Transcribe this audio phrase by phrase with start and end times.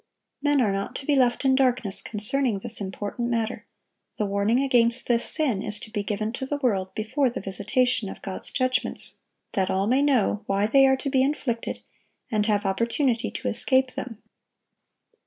[0.41, 3.67] Men are not to be left in darkness concerning this important matter;
[4.17, 8.09] the warning against this sin is to be given to the world before the visitation
[8.09, 9.17] of God's judgments,
[9.53, 11.81] that all may know why they are to be inflicted,
[12.31, 14.23] and have opportunity to escape them.